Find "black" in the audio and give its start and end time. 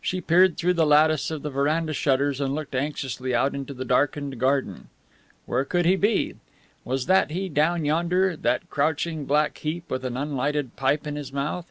9.24-9.56